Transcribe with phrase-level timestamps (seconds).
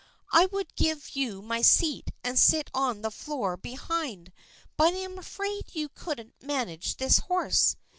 [0.31, 4.31] I would give you my seat and sit on the floor behind
[4.75, 7.75] but I am afraid you couldn't manage this horse.